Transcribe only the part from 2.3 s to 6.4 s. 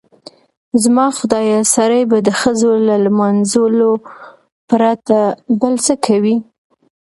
ښځو له لمانځلو پرته بل څه کوي؟